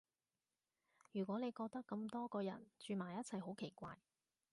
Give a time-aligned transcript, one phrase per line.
[1.11, 3.99] 如果你覺得咁多個人住埋一齊好奇怪